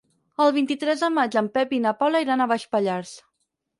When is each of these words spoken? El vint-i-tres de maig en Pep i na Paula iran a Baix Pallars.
El 0.45 0.53
vint-i-tres 0.55 1.03
de 1.03 1.09
maig 1.17 1.37
en 1.41 1.49
Pep 1.57 1.75
i 1.77 1.81
na 1.85 1.93
Paula 2.03 2.23
iran 2.27 2.41
a 2.41 2.49
Baix 2.53 2.67
Pallars. 2.77 3.13